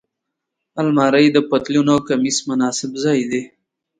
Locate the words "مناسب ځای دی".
2.49-3.41